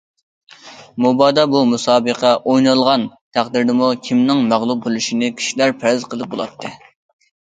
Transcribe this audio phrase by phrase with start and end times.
[1.05, 3.03] مۇبادا بۇ مۇسابىقە ئوينالغان
[3.37, 6.73] تەقدىردىمۇ كىمنىڭ مەغلۇپ بولۇشىنى كىشىلەر پەرەز قىلىپ بولاتتى.